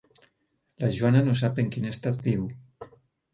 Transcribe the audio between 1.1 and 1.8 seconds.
no sap en